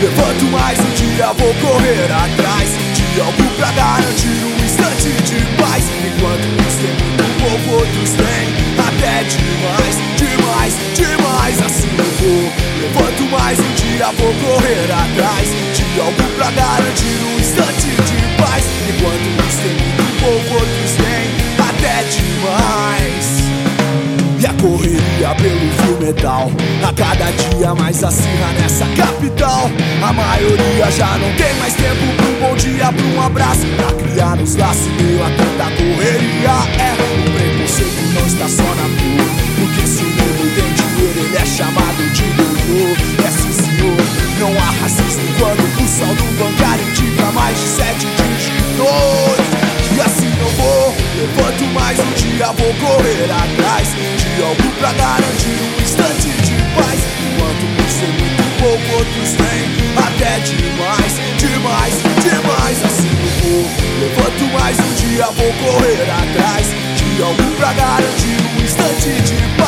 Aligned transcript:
Levanto 0.00 0.44
mais 0.46 0.78
um 0.78 0.90
dia, 0.94 1.26
vou 1.34 1.54
correr 1.54 2.04
atrás. 2.04 2.70
De 2.94 3.20
algo 3.20 3.44
pra 3.58 3.72
garantir 3.72 4.42
um 4.42 4.64
instante 4.64 5.10
de 5.22 5.44
paz. 5.60 5.84
Enquanto 6.04 6.46
uns 6.46 6.74
têm 6.76 6.96
muito 7.04 7.24
pouco, 7.42 7.80
outros 7.80 8.10
têm 8.10 8.48
até 8.78 9.24
demais 9.24 10.04
Demais, 10.16 10.74
demais, 10.94 11.60
assim 11.62 11.88
eu 11.98 12.04
vou. 12.04 12.52
Levanto 12.80 13.22
mais 13.30 13.58
um 13.58 13.74
dia, 13.74 14.06
vou 14.12 14.32
correr 14.34 14.90
atrás. 14.90 15.48
De 15.74 16.00
algo 16.00 16.22
pra 16.36 16.50
garantir 16.50 17.18
um 17.26 17.38
instante 17.38 17.88
de 17.88 18.42
paz. 18.42 18.64
Enquanto 18.88 19.43
correria 24.64 25.34
pelo 25.36 25.70
fio 25.76 25.98
metal 26.00 26.50
A 26.82 26.92
cada 26.94 27.30
dia 27.32 27.74
mais 27.74 28.02
acirra 28.02 28.52
nessa 28.58 28.86
capital. 28.96 29.70
A 30.02 30.12
maioria 30.12 30.90
já 30.90 31.18
não 31.18 31.30
tem 31.34 31.52
mais 31.58 31.74
tempo. 31.74 32.00
Pra 32.16 32.26
um 32.26 32.48
bom 32.48 32.56
dia, 32.56 32.92
pra 32.92 33.06
um 33.06 33.22
abraço. 33.22 33.66
Pra 33.76 33.92
criar 33.92 34.36
nos 34.36 34.56
laços 34.56 34.86
meio 34.98 35.22
a 35.22 35.30
tanta 35.30 35.70
correria. 35.76 36.56
É, 36.80 36.92
o 36.94 37.30
preconceito 37.30 38.02
não 38.14 38.26
está 38.26 38.48
só 38.48 38.62
na 38.62 38.86
rua. 38.88 39.26
Porque 39.58 39.86
se 39.86 40.02
o 40.02 40.06
mundo 40.06 40.54
tem 40.54 40.72
dinheiro 40.72 41.20
ele 41.20 41.36
é 41.36 41.46
chamado 41.46 42.12
de 42.12 42.22
doutor. 42.32 43.24
É 43.24 43.30
sim 43.30 43.52
senhor, 43.52 43.96
não 44.40 44.52
há 44.58 44.70
racismo 44.82 45.24
quando 45.38 45.60
o 45.60 45.88
saldo 45.88 46.24
bancário 46.38 46.88
indica 46.88 47.30
mais 47.32 47.56
de 47.56 47.68
sete 47.68 48.06
dígitos. 48.06 49.64
E 49.96 50.00
assim 50.00 50.32
eu 50.40 50.48
vou, 50.56 50.94
levanto 51.16 51.64
mais 51.72 51.98
um 52.00 52.10
dia, 52.16 52.23
vou 52.42 52.74
correr 52.74 53.30
atrás 53.30 53.88
De 54.18 54.42
algo 54.42 54.70
pra 54.78 54.92
garantir 54.92 55.60
um 55.62 55.82
instante 55.82 56.28
de 56.42 56.56
paz. 56.74 57.00
Enquanto 57.22 57.76
por 57.76 57.90
ser 57.90 58.08
muito 58.08 58.42
pouco, 58.58 58.96
outros 58.98 59.30
têm 59.32 59.64
até 59.96 60.40
demais 60.40 61.14
Demais, 61.38 61.94
demais, 62.22 62.84
assim 62.84 63.10
eu 63.22 63.48
vou 63.48 63.66
Levanto 64.00 64.44
mais 64.58 64.78
um 64.78 64.94
dia, 64.94 65.26
vou 65.26 65.52
correr 65.52 66.10
atrás 66.10 66.66
De 66.96 67.22
algo 67.22 67.56
pra 67.56 67.72
garantir 67.72 68.36
um 68.58 68.64
instante 68.64 69.22
de 69.22 69.56
paz 69.56 69.63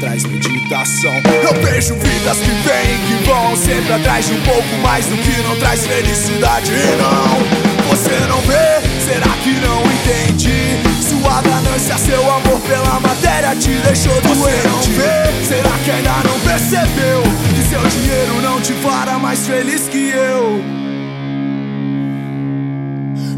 traz 0.00 0.24
meditação 0.24 1.14
Eu 1.44 1.62
vejo 1.62 1.94
vidas 1.94 2.38
que 2.38 2.50
vêm 2.50 2.94
e 2.94 3.18
que 3.18 3.24
vão 3.28 3.54
Sempre 3.54 3.92
atrás 3.92 4.26
de 4.26 4.32
um 4.32 4.40
pouco 4.40 4.76
mais 4.82 5.04
do 5.06 5.16
que 5.18 5.42
não 5.42 5.56
traz 5.56 5.86
felicidade 5.86 6.72
não, 6.98 7.88
você 7.88 8.18
não 8.26 8.40
vê 8.40 8.80
Será 9.04 9.30
que 9.42 9.52
não 9.60 9.82
entende? 9.82 10.80
Sua 11.06 11.42
ganância, 11.42 11.98
seu 11.98 12.20
amor 12.32 12.60
pela 12.60 12.98
matéria 13.00 13.54
te 13.54 13.70
deixou 13.70 14.18
doente 14.22 14.38
Você 14.38 14.68
não 14.68 14.82
vê? 14.82 15.44
Será 15.46 15.78
que 15.84 15.90
ainda 15.90 16.28
não 16.28 16.40
percebeu? 16.40 17.22
Que 17.54 17.68
seu 17.68 17.86
dinheiro 17.88 18.40
não 18.42 18.60
te 18.60 18.72
fará 18.74 19.18
mais 19.18 19.46
feliz 19.46 19.82
que 19.88 20.10
eu 20.10 20.80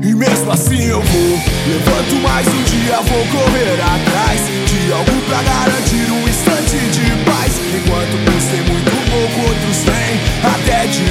e 0.03 0.15
mesmo 0.17 0.51
assim 0.51 0.83
eu 0.83 1.01
vou 1.01 1.41
Levanto 1.69 2.17
mais 2.23 2.47
um 2.49 2.63
dia, 2.65 2.97
vou 2.97 3.25
correr 3.27 3.81
atrás 3.81 4.41
De 4.67 4.93
algo 4.93 5.23
pra 5.29 5.43
garantir 5.43 5.92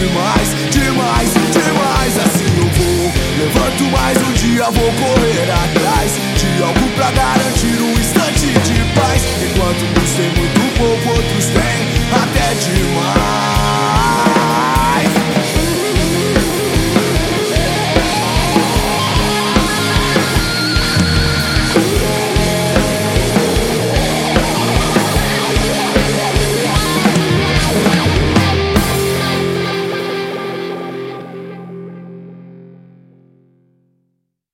demais 0.02 0.50
Demais, 0.72 1.30
demais, 1.52 2.18
assim 2.18 2.58
eu 2.58 2.70
vou. 2.70 3.14
Levanto 3.38 3.84
mais 3.92 4.18
um 4.18 4.34
dia, 4.34 4.64
vou 4.66 4.92
correr 4.94 5.52
atrás 5.52 6.12
De 6.36 6.64
algo 6.64 6.90
pra 6.96 7.12
garantir 7.12 7.82
um 7.82 7.92
instante 7.92 8.48
de 8.48 9.00
paz. 9.00 9.22
Enquanto 9.44 9.84
uns 10.02 10.12
têm 10.12 10.30
muito 10.36 10.78
pouco, 10.78 11.10
outros 11.10 11.46
demais 11.46 11.61